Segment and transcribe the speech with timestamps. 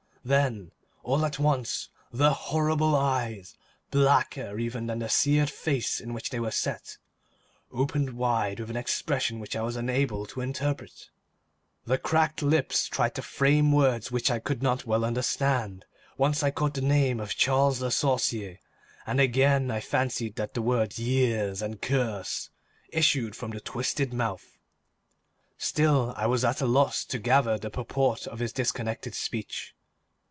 [0.23, 0.69] Then
[1.01, 3.55] all at once the horrible eyes,
[3.89, 6.99] blacker even than the seared face in which they were set,
[7.71, 11.09] opened wide with an expression which I was unable to interpret.
[11.85, 15.85] The cracked lips tried to frame words which I could not well understand.
[16.19, 18.59] Once I caught the name of Charles Le Sorcier,
[19.07, 22.51] and again I fancied that the words "years" and "curse"
[22.89, 24.59] issued from the twisted mouth.
[25.57, 29.73] Still I was at a loss to gather the purport of his disconnected speech.